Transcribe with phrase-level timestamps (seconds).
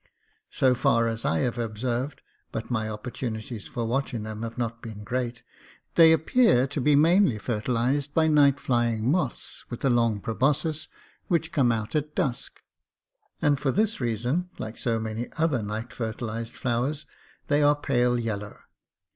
[0.49, 5.03] So far as I have observed (but my opportunities for watching them have not been
[5.03, 5.43] great),
[5.93, 10.87] they appear to be mainly fertilized by various night flying moths with a long proboscis,
[11.27, 12.61] which come out at dusk;
[13.43, 17.05] and for this reason, like so many other night fertilized flowers,
[17.47, 18.57] they are pale yellow.